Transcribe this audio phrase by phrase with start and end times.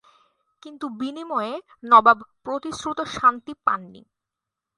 [0.63, 1.53] কিন্তু বিনিময়ে
[1.83, 4.01] নবাব প্রতিশ্রুত শান্তি পান নি।